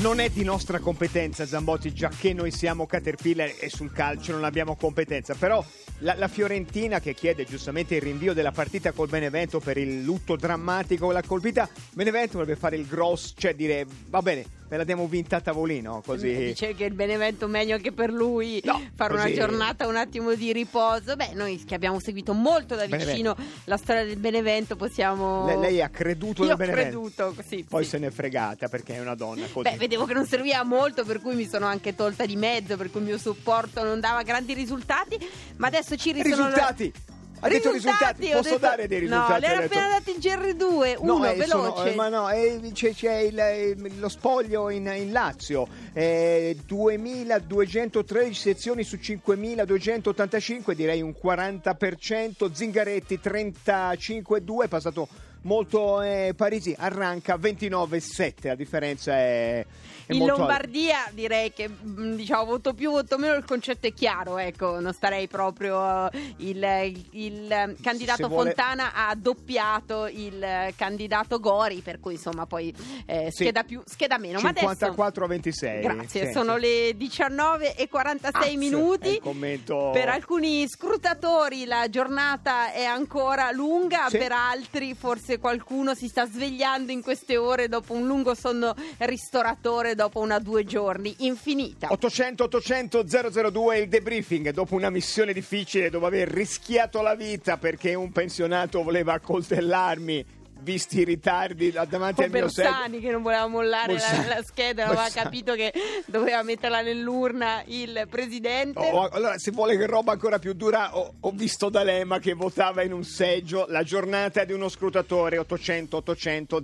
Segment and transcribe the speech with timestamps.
[0.00, 4.44] Non è di nostra competenza Zambotti, già che noi siamo Caterpillar e sul calcio non
[4.44, 5.62] abbiamo competenza, però
[5.98, 10.36] la, la, Fiorentina che chiede giustamente il rinvio della partita col Benevento per il lutto
[10.36, 15.08] drammatico l'ha colpita, Benevento dovrebbe fare il gross, cioè dire va bene, me la diamo
[15.08, 16.32] vinta a tavolino, così.
[16.32, 19.26] Dice che il Benevento meglio che per lui no, fare così.
[19.26, 21.16] una giornata un attimo di riposo.
[21.16, 23.62] Beh, noi che abbiamo seguito molto da vicino Benevento.
[23.64, 25.44] la storia del Benevento possiamo...
[25.46, 26.98] Le, lei ha creduto Io nel Benevento?
[26.98, 27.66] ho creduto, sì.
[27.68, 27.90] Poi sì.
[27.90, 29.68] se n'è fregata perché è una donna così.
[29.68, 32.92] Beh, vedevo che non serviva molto, per cui mi sono anche tolta di mezzo, per
[32.92, 35.18] cui il mio supporto non dava grandi risultati,
[35.56, 36.46] ma adesso ci risono...
[36.46, 36.92] Risultati!
[37.40, 38.58] Ha detto risultati, posso detto...
[38.58, 39.32] dare dei risultati?
[39.32, 41.48] No, le era appena dati il GR2, uno, no, eh, veloce.
[41.48, 46.56] Sono, eh, ma no, eh, c'è, c'è il, eh, lo spoglio in, in Lazio, eh,
[46.66, 55.08] 2213 sezioni su 5285, direi un 40%, Zingaretti 35,2, è passato
[55.42, 59.64] molto eh, Parisi arranca 29,7 la differenza è
[60.10, 61.10] in Lombardia alta.
[61.14, 65.28] direi che mm, diciamo voto più voto meno il concetto è chiaro ecco non starei
[65.28, 66.08] proprio uh,
[66.38, 68.52] il, il, il, candidato vuole...
[68.54, 72.74] Fontana ha doppiato il candidato Gori per cui insomma poi
[73.06, 73.66] eh, scheda sì.
[73.66, 76.60] più scheda meno 54 a 26 grazie sì, sono sì.
[76.60, 79.90] le 19 e 46 minuti commento...
[79.92, 86.26] per alcuni scrutatori la giornata è ancora lunga per altri forse se qualcuno si sta
[86.26, 91.88] svegliando in queste ore dopo un lungo sonno ristoratore dopo una due giorni infinita.
[91.90, 93.04] 800 800
[93.50, 98.82] 002 il debriefing dopo una missione difficile dopo aver rischiato la vita perché un pensionato
[98.82, 104.42] voleva accoltellarmi visti i ritardi davanti al mio Bersani che non voleva mollare la, la,
[104.42, 105.72] scheda, non aveva capito che
[106.06, 108.78] doveva metterla nell'urna il presidente.
[108.78, 112.82] Oh, allora, se vuole che roba ancora più dura, ho, ho, visto D'Alema che votava
[112.82, 116.62] in un seggio la giornata di uno scrutatore 800 800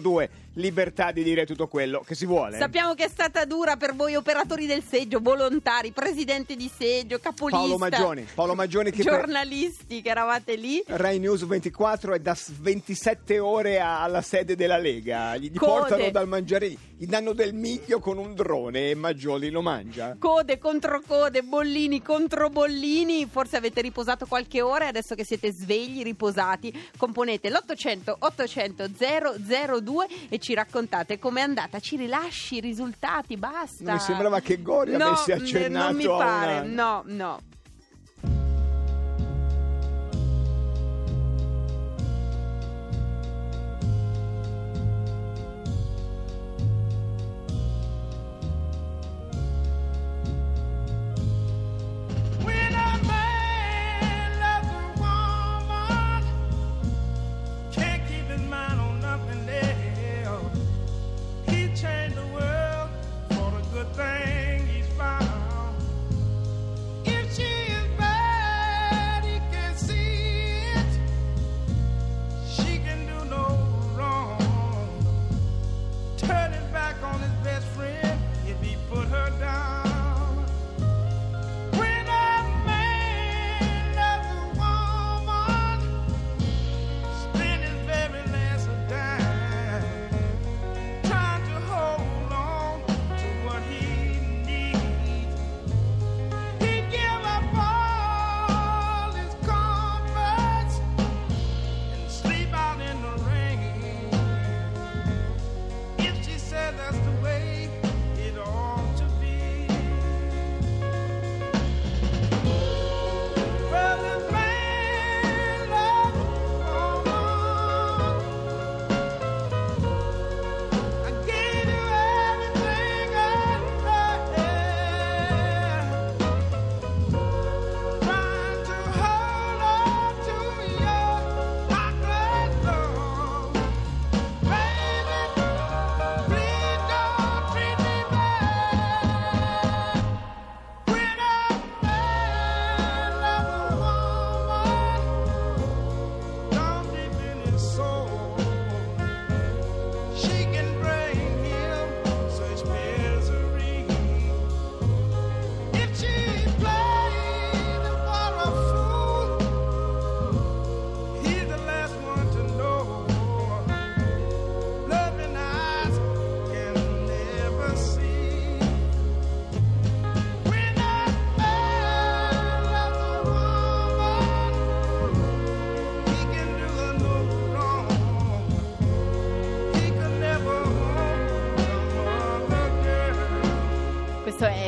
[0.00, 0.30] 002.
[0.56, 2.56] Libertà di dire tutto quello che si vuole.
[2.56, 7.58] Sappiamo che è stata dura per voi operatori del seggio, volontari, presidente di seggio, capolista.
[7.58, 10.82] Paolo Maggioni, Paolo Maggioni che giornalisti che eravate lì.
[10.86, 16.26] Rai News 24 è da 27 ore alla sede della Lega, gli, gli portano dal
[16.26, 20.16] mangiare, gli danno del miglio con un drone e Maggioli lo mangia.
[20.18, 25.52] Code contro code, bollini contro bollini, forse avete riposato qualche ora e adesso che siete
[25.52, 33.36] svegli, riposati, componete l'800 800 002 e ci raccontate com'è andata, ci rilasci i risultati,
[33.36, 33.84] basta.
[33.84, 36.72] Non mi sembrava che Gori no, avesse accennato non mi pare, una...
[36.72, 37.40] no, no.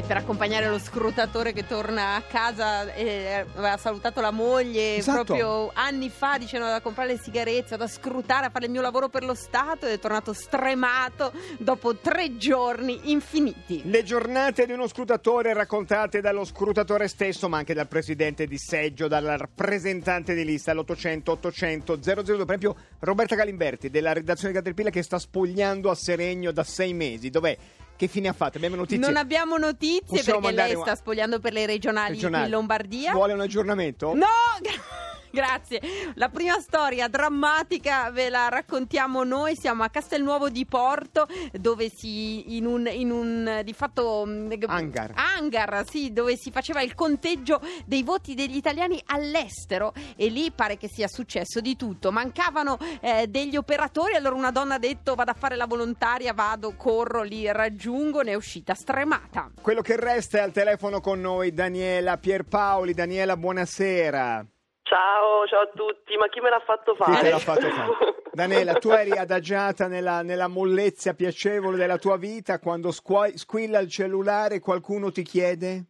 [0.08, 5.24] Per accompagnare lo scrutatore che torna a casa e aveva salutato la moglie Esatto.
[5.34, 9.10] proprio anni fa dicendo da comprare le sigarette, da scrutare, a fare il mio lavoro
[9.10, 13.82] per lo Stato ed è tornato stremato dopo tre giorni infiniti.
[13.84, 19.08] Le giornate di uno scrutatore raccontate dallo scrutatore stesso, ma anche dal presidente di seggio,
[19.08, 22.22] dal rappresentante di lista all'800 800 002.
[22.24, 26.94] Per esempio, Roberta Galimberti della redazione di Caterpillar che sta spogliando a Seregno da sei
[26.94, 27.28] mesi.
[27.28, 27.56] Dov'è?
[27.98, 28.58] Che fine ha fatto?
[28.58, 29.04] Abbiamo notizie?
[29.04, 32.44] Non abbiamo notizie Possiamo perché lei sta spogliando per le regionali, Regionali.
[32.44, 33.10] in Lombardia.
[33.10, 34.14] Vuole un aggiornamento?
[34.14, 34.24] No!
[35.32, 35.80] Grazie.
[36.14, 39.56] La prima storia drammatica ve la raccontiamo noi.
[39.56, 45.12] Siamo a Castelnuovo di Porto, dove si in un, in un di fatto mh, Hangar.
[45.14, 50.76] hangar, sì, dove si faceva il conteggio dei voti degli italiani all'estero e lì pare
[50.76, 52.10] che sia successo di tutto.
[52.10, 56.74] Mancavano eh, degli operatori, allora una donna ha detto vado a fare la volontaria, vado,
[56.76, 59.50] corro, li raggiungo, ne è uscita stremata.
[59.60, 62.94] Quello che resta è al telefono con noi Daniela Pierpaoli.
[62.94, 64.46] Daniela, buonasera.
[64.88, 67.20] Ciao, ciao a tutti, ma chi me l'ha fatto Chi fare?
[67.20, 67.92] te l'ha fatto fare?
[68.32, 74.56] Daniela, tu eri adagiata nella, nella mollezza piacevole della tua vita quando squilla il cellulare
[74.56, 75.84] e qualcuno ti chiede?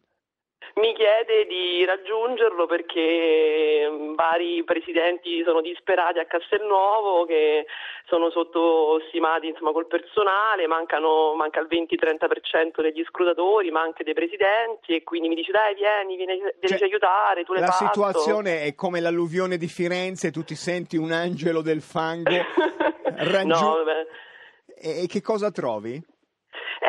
[0.75, 7.65] Mi chiede di raggiungerlo perché mm, vari presidenti sono disperati a Castelnuovo che
[8.07, 14.95] sono sottostimati insomma, col personale, mancano, manca il 20-30% degli scrutatori, ma anche dei presidenti
[14.95, 18.75] e quindi mi dice dai vieni, vieni devi Cioè, aiutare, tu l'hai La situazione è
[18.75, 22.31] come l'alluvione di Firenze, tu ti senti un angelo del fango.
[23.15, 23.83] raggiu- no,
[24.75, 26.01] e che cosa trovi?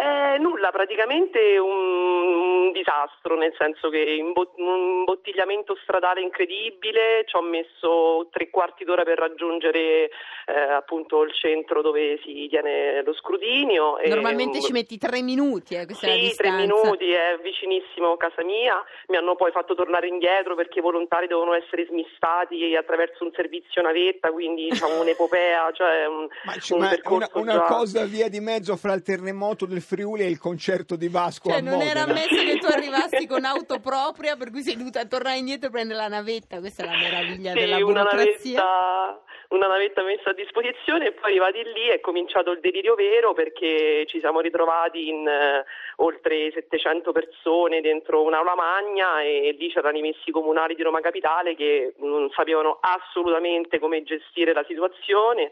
[0.01, 7.37] Eh, nulla, praticamente un, un disastro, nel senso che imbo- un imbottigliamento stradale incredibile, ci
[7.37, 10.09] ho messo tre quarti d'ora per raggiungere
[10.47, 13.99] eh, appunto il centro dove si tiene lo scrutinio.
[13.99, 18.13] e- Normalmente ci metti tre minuti, eh, questa è la Sì, tre minuti, è vicinissimo
[18.13, 22.75] a casa mia, mi hanno poi fatto tornare indietro perché i volontari devono essere smistati
[22.75, 27.39] attraverso un servizio navetta, quindi diciamo un'epopea, cioè un, Ma, c- un ma una, percorso
[27.39, 31.09] una già- cosa via di mezzo fra il terremoto del Friuli e il concerto di
[31.09, 32.21] Vasco Cioè, a non era Modena.
[32.23, 35.99] ammesso che tu arrivassi con auto propria, per cui sei dovuta tornare indietro e prendere
[35.99, 36.61] la navetta.
[36.61, 38.61] Questa è la meraviglia Sì, della una burocrazia.
[38.61, 43.33] navetta, una navetta messa a disposizione e poi arrivati lì è cominciato il delirio vero
[43.33, 45.65] perché ci siamo ritrovati in eh,
[45.97, 51.57] oltre 700 persone dentro un'aula magna e lì c'erano i messi comunali di Roma Capitale
[51.57, 55.51] che non sapevano assolutamente come gestire la situazione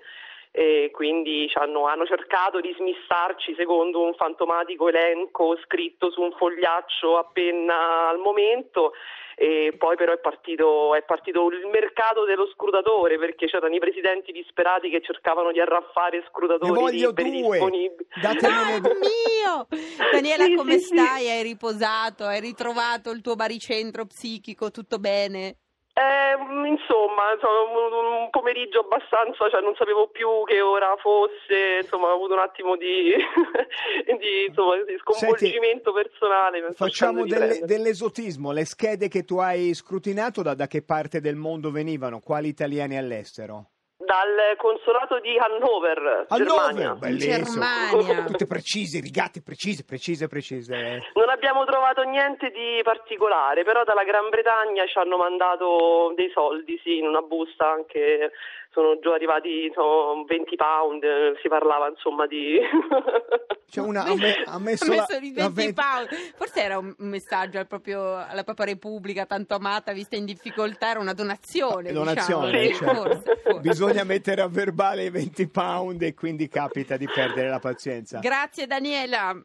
[0.51, 6.33] e quindi ci hanno, hanno cercato di smistarci secondo un fantomatico elenco scritto su un
[6.33, 8.93] fogliaccio appena al momento
[9.41, 14.33] e poi però è partito, è partito il mercato dello scrutatore perché c'erano i presidenti
[14.33, 17.59] disperati che cercavano di arraffare Ne scrutatori voglio liberi due.
[17.59, 18.09] disponibili.
[18.21, 19.67] Datemene Ah, mio!
[20.11, 20.97] Daniela, Sì, come sì, sì.
[20.97, 21.29] stai?
[21.31, 22.25] Hai riposato?
[22.25, 24.73] Hai ritrovato il tuo baricentro psichico?
[24.73, 25.59] Tutto bene?
[25.99, 32.35] Eh, insomma, un, pomeriggio abbastanza, cioè non sapevo più che ora fosse, insomma ho avuto
[32.35, 33.15] un attimo di,
[34.07, 36.61] di, insomma, di sconvolgimento personale.
[36.61, 38.53] mi sto Facciamo delle- dell'esotismo.
[38.53, 42.21] Le schede che tu hai scrutinato da, da che parte del mondo venivano?
[42.21, 43.71] Quali italiani all'estero?
[44.01, 46.95] Dal consolato di Hannover, Germania.
[46.95, 47.91] bellissimo.
[47.91, 48.25] Germania.
[48.27, 51.03] Tutte precise, rigate precise, precise, precise.
[51.15, 56.81] Non abbiamo trovato niente di particolare, però dalla Gran Bretagna ci hanno mandato dei soldi,
[56.85, 58.31] sì, in una busta anche,
[58.79, 61.03] sono giù arrivati insomma, 20 pound,
[61.43, 62.59] si parlava insomma di...
[63.69, 66.09] C'è una, ha, me- ha messo, Ha la- messo la 20 venti- pound.
[66.37, 71.01] Forse era un messaggio al proprio- alla propria Repubblica, tanto amata, vista in difficoltà, era
[71.01, 71.93] una donazione.
[71.93, 72.69] Donazione, diciamo.
[72.69, 73.03] Sì, certo.
[73.03, 73.61] forse, forse.
[73.61, 78.21] Bisogna mettere a verbale i 20 pound e quindi capita di perdere la pazienza.
[78.21, 79.39] Grazie Daniela.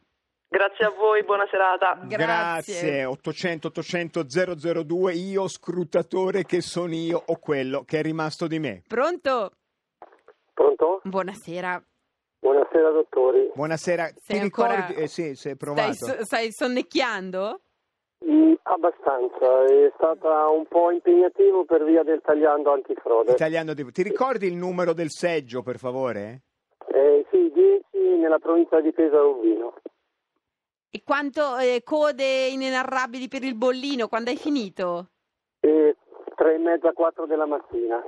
[0.54, 1.98] Grazie a voi, buona serata.
[2.06, 3.04] Grazie.
[3.04, 4.22] 800 800
[4.84, 8.82] 002 io scrutatore che sono io o quello che è rimasto di me.
[8.86, 9.50] Pronto?
[10.52, 11.00] Pronto?
[11.02, 11.82] Buonasera.
[12.38, 13.50] Buonasera dottori.
[13.52, 15.02] Buonasera, Sei ti ancora- ricordi?
[15.02, 15.92] Eh sì, sei provato.
[15.92, 17.60] Stai, stai sonnecchiando?
[18.24, 23.32] Mm, abbastanza, è stata un po' impegnativo per via del tagliando antifrode.
[23.32, 26.42] Italiano di- Ti ricordi il numero del seggio, per favore?
[26.94, 29.74] Eh, sì, 10 nella provincia di Pesaro Urbino.
[30.96, 34.06] E quanto eh, code inenarrabili per il bollino?
[34.06, 35.08] Quando hai finito?
[35.58, 35.96] E
[36.36, 38.00] tre e mezza, quattro della mattina.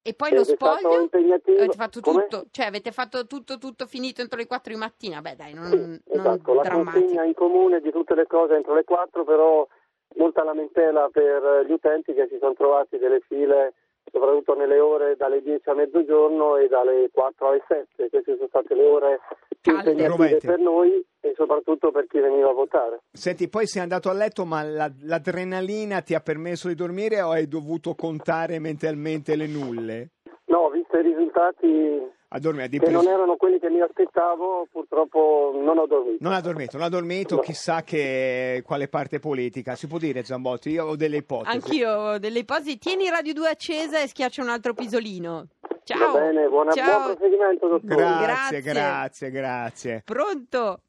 [0.00, 1.08] E poi Ed lo spoglio?
[1.10, 2.28] Avete fatto Come?
[2.28, 2.46] tutto?
[2.52, 5.20] Cioè avete fatto tutto, tutto finito entro le 4 di mattina?
[5.20, 7.00] Beh dai, non, Sì, non esatto, la drammatico.
[7.00, 9.66] consegna in comune di tutte le cose entro le 4, però
[10.14, 13.74] molta lamentela per gli utenti che si sono trovati delle file
[14.12, 18.08] soprattutto nelle ore dalle 10 a mezzogiorno e dalle 4 alle 7.
[18.10, 19.20] Queste sono state le ore
[19.60, 21.04] più impegnative per noi
[21.40, 23.00] soprattutto per chi veniva a votare.
[23.10, 27.30] Senti, poi sei andato a letto, ma la- l'adrenalina ti ha permesso di dormire o
[27.30, 30.08] hai dovuto contare mentalmente le nulle?
[30.46, 34.66] No, visto i risultati A dormire, di che non pres- erano quelli che mi aspettavo,
[34.70, 36.18] purtroppo non ho dormito.
[36.20, 37.40] Non ha dormito, non ha dormito, No.
[37.40, 39.74] chissà che quale parte politica.
[39.74, 40.70] Si può dire Zambotti?
[40.70, 41.56] Io ho delle ipotesi.
[41.56, 42.78] Anch'io ho delle ipotesi.
[42.78, 45.46] Tieni Radio 2 accesa e schiaccia un altro pisolino.
[45.82, 46.12] Ciao.
[46.12, 47.00] Va bene, buona, Ciao.
[47.02, 47.94] buon proseguimento, dottore.
[47.96, 48.60] Grazie, Grazie.
[48.72, 50.02] grazie, grazie.
[50.04, 50.80] Pronto?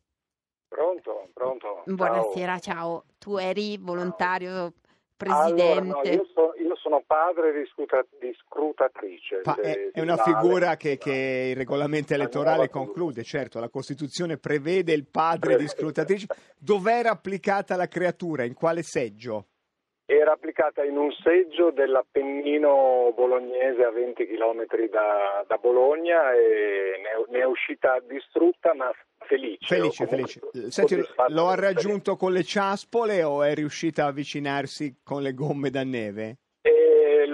[0.71, 1.83] Pronto, pronto.
[1.85, 3.03] Buonasera, ciao.
[3.19, 4.73] Tu eri volontario, Allora,
[5.17, 5.81] presidente.
[5.81, 9.41] no, io, so- io sono padre di, scruta- di scrutatrice.
[9.43, 10.31] Di- è, di è una Vale.
[10.33, 15.67] figura che, che il regolamento La elettorale conclude, certo, la Costituzione prevede il padre di
[15.67, 16.27] scrutatrice.
[16.57, 18.45] Dov'era applicata la creatura?
[18.45, 19.47] In quale seggio?
[20.05, 27.09] Era applicata in un seggio dell'Appennino bolognese a 20 km da, da Bologna e ne
[27.09, 28.89] è, ne è uscita distrutta ma
[29.31, 29.65] felice.
[29.65, 30.39] Felice, felice.
[30.69, 35.69] Senti, lo ha raggiunto con le ciaspole o è riuscita a avvicinarsi con le gomme
[35.69, 36.39] da neve?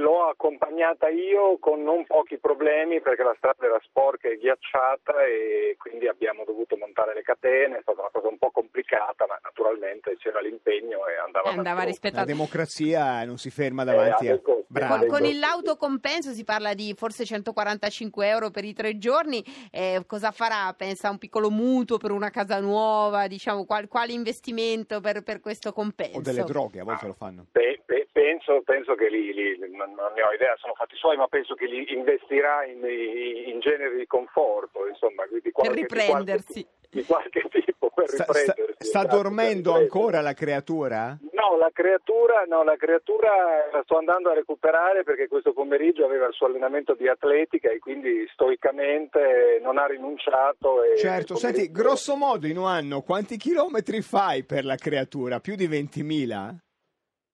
[0.08, 5.76] L'ho accompagnata io con non pochi problemi perché la strada era sporca e ghiacciata e
[5.78, 10.16] quindi abbiamo dovuto montare le catene, è stata una cosa un po' complicata, ma naturalmente
[10.16, 12.24] c'era l'impegno e andava, E andava La rispettato.
[12.26, 14.40] democrazia non si ferma davanti Eh, a...
[14.70, 14.98] Bravo.
[14.98, 19.44] Con, con il l'autocompenso si parla di forse 145 euro per i tre giorni.
[19.72, 20.74] Eh, cosa farà?
[20.74, 23.28] Pensa a un piccolo mutuo per una casa nuova?
[23.28, 26.18] Diciamo, qual- quale investimento per, per questo compenso?
[26.18, 27.46] O delle droghe, a volte lo fanno.
[27.52, 27.82] Pe-
[28.18, 31.68] penso, penso che li, li- non, ne ho idea, sono fatti suoi, ma penso che
[31.68, 36.66] li investirà in, in generi di conforto, insomma, di Per qualche, riprendersi.
[36.90, 38.74] Di qualche, di qualche tipo per Sta, sta- riprendersi.
[38.88, 41.16] sta esatto, per dormendo ancora la creatura?
[41.32, 46.26] No, la creatura, no, la creatura la sto andando a recuperare perché questo pomeriggio aveva
[46.26, 50.82] il suo allenamento di atletica e quindi stoicamente non ha rinunciato.
[50.84, 54.76] E Certo, il senti, pomeriggio- grosso modo in un anno quanti chilometri fai per la
[54.76, 55.40] creatura?
[55.40, 56.56] Più di 20.000?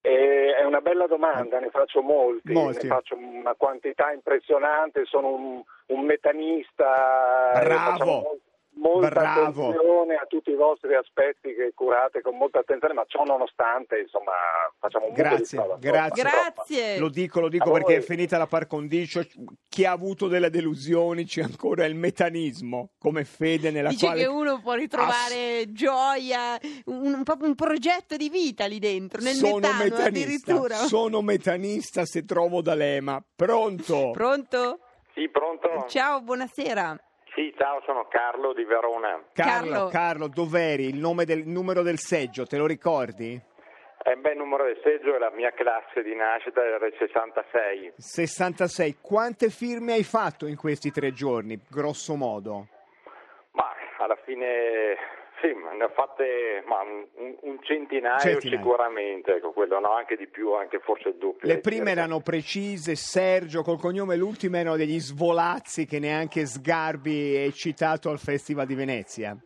[0.05, 2.87] Eh, è una bella domanda, ne faccio molti, Molti.
[2.87, 8.39] ne faccio una quantità impressionante, sono un, un metanista, Bravo.
[8.75, 9.67] Molta Bravo.
[9.69, 14.31] attenzione a tutti i vostri aspetti che curate con molta attenzione, ma ciò nonostante, insomma,
[14.79, 15.77] facciamo un mucchio di Grazie, prova.
[15.79, 16.23] grazie.
[16.23, 16.97] Grazie.
[16.99, 18.01] Lo dico, lo dico A perché voi.
[18.01, 19.21] è finita la par condicio.
[19.69, 24.27] Chi ha avuto delle delusioni c'è ancora il metanismo come fede nella Dice quale che
[24.27, 29.55] uno può ritrovare gioia, un, un- proprio un progetto di vita lì dentro, nel sono
[29.57, 30.05] metano metanista.
[30.07, 30.75] addirittura.
[30.75, 33.23] Sono metanista se trovo D'Alema.
[33.35, 34.11] Pronto?
[34.11, 34.79] Pronto?
[35.13, 35.85] Sì, pronto?
[35.87, 36.97] Ciao, buonasera.
[37.35, 39.19] Sì, ciao, sono Carlo di Verona.
[39.33, 39.87] Carlo, Carlo.
[39.89, 40.85] Carlo, dov'eri?
[40.85, 43.41] Il nome del il numero del seggio, te lo ricordi?
[44.05, 47.93] Eh, beh, il numero del seggio è la mia classe di nascita, era il 66.
[47.97, 48.97] 66.
[49.01, 52.67] Quante firme hai fatto in questi tre giorni, grosso modo?
[53.51, 54.95] Ma alla fine,
[55.43, 58.57] sì, ne ho fatte ma, un, un centinaio, Centinaio.
[58.57, 61.45] sicuramente, ecco, quello no, anche di più, anche forse il doppio.
[61.45, 67.35] Le prime erano precise, Sergio col cognome, le ultime erano degli svolazzi che neanche Sgarbi
[67.35, 69.37] è citato al Festival di Venezia.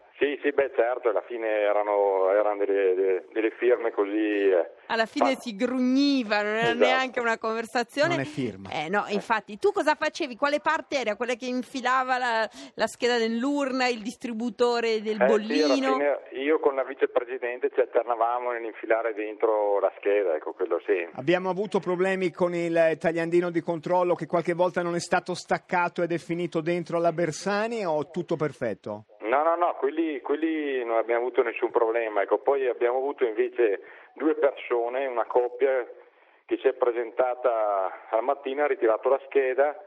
[0.47, 4.49] Sì, sì, beh, certo, alla fine erano, erano delle, delle- firme così...
[4.49, 6.77] eh, Alla fine fa- si grugniva, non era Esatto.
[6.85, 8.09] neanche una conversazione.
[8.09, 8.69] Non è firma.
[8.69, 10.35] Eh, no, infatti, tu cosa facevi?
[10.35, 11.15] Quale parte era?
[11.15, 15.93] Quella che infilava la, la scheda nell'urna, il distributore del eh, sì, alla bollino?
[15.93, 21.07] fine io con la vicepresidente ci alternavamo nell'infilare dentro la scheda, ecco, quello sì.
[21.13, 26.03] Abbiamo avuto problemi con il tagliandino di controllo che qualche volta non è stato staccato
[26.03, 29.05] ed è finito dentro la Bersani o tutto perfetto?
[29.27, 32.21] No, no, no, quelli, quelli non abbiamo avuto nessun problema.
[32.21, 33.81] Ecco, poi abbiamo avuto invece
[34.13, 35.85] due persone, una coppia
[36.45, 39.77] che si è presentata al mattino, ha ritirato la scheda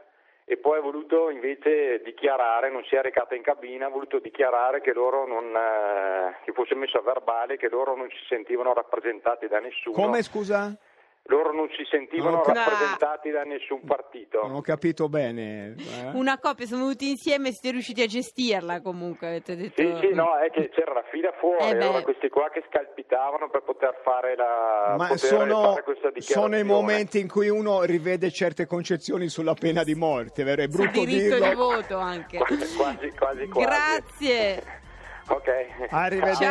[0.45, 4.81] e poi ha voluto invece dichiarare, non si è recata in cabina, ha voluto dichiarare
[4.81, 9.47] che loro non, eh, che fosse messo a verbale, che loro non si sentivano rappresentati
[9.47, 9.95] da nessuno.
[9.95, 10.77] Come scusa?
[11.25, 14.41] Loro non si sentivano cap- rappresentati da nessun partito.
[14.43, 15.77] Non ho capito bene.
[15.79, 16.11] eh?
[16.15, 19.81] Una coppia, sono venuti insieme e siete riusciti a gestirla comunque, avete detto...
[19.81, 23.49] Sì, sì, no, è che c'era la fila fuori, Eh allora questi qua che scalpitavano
[23.49, 27.83] per poter fare la Ma poter sono, fare questa sono i momenti in cui uno
[27.83, 30.63] rivede certe concezioni sulla pena di morte, vero?
[30.63, 31.49] È Sul brutto diritto dirlo.
[31.49, 32.39] di voto anche.
[32.39, 33.47] Quasi, quasi, quasi.
[33.47, 34.89] Grazie.
[35.29, 35.49] Ok.
[35.91, 36.45] Arrivederci.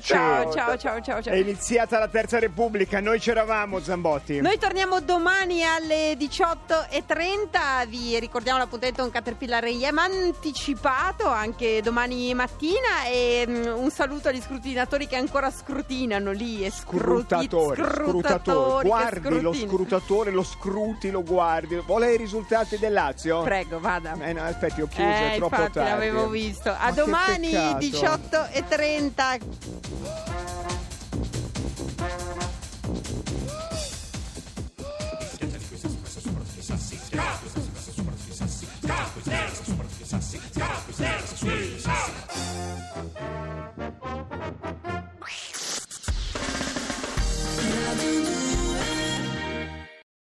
[0.00, 1.32] Ciao, ciao, ciao, ciao, ciao.
[1.34, 4.40] È iniziata la Terza Repubblica, noi c'eravamo Zambotti.
[4.40, 13.04] Noi torniamo domani alle 18.30, vi ricordiamo l'appuntamento con Caterpillar EM anticipato anche domani mattina
[13.10, 17.04] e mm, un saluto agli scrutinatori che ancora scrutinano lì e scruti-
[17.46, 21.76] Scrutatori, scrutatori, guardi lo scrutatore, lo scruti, lo guardi.
[21.84, 23.42] Vuole i risultati del Lazio?
[23.42, 24.16] Prego, vada.
[24.20, 25.90] Eh no, aspetti, ho chiuso, Eh, è troppo infatti tardi.
[25.90, 26.70] l'avevo visto.
[26.70, 28.46] A Ma che domani peccato.
[28.52, 30.25] 18.30.